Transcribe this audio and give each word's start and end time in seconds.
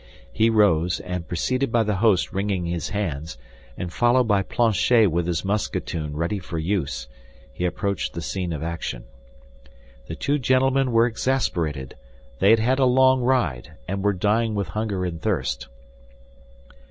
He 0.33 0.49
rose, 0.49 0.99
and 0.99 1.27
preceded 1.27 1.71
by 1.71 1.83
the 1.83 1.97
host 1.97 2.33
wringing 2.33 2.65
his 2.65 2.89
hands, 2.89 3.37
and 3.77 3.93
followed 3.93 4.27
by 4.27 4.41
Planchet 4.41 5.11
with 5.11 5.27
his 5.27 5.45
musketoon 5.45 6.15
ready 6.15 6.39
for 6.39 6.57
use, 6.57 7.07
he 7.53 7.65
approached 7.65 8.15
the 8.15 8.21
scene 8.23 8.51
of 8.51 8.63
action. 8.63 9.03
The 10.07 10.15
two 10.15 10.39
gentlemen 10.39 10.91
were 10.91 11.05
exasperated; 11.05 11.95
they 12.39 12.49
had 12.49 12.57
had 12.59 12.79
a 12.79 12.85
long 12.85 13.21
ride, 13.21 13.73
and 13.87 14.01
were 14.03 14.11
dying 14.13 14.55
with 14.55 14.69
hunger 14.69 15.05
and 15.05 15.21
thirst. 15.21 15.67